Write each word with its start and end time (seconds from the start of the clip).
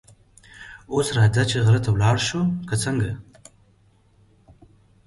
اوس 0.93 1.07
راځه 1.17 1.43
چې 1.49 1.57
غره 1.65 1.79
ته 1.85 1.89
ولاړ 1.91 2.17
شو، 2.27 2.41
که 2.67 2.75
څنګه؟ 2.83 3.11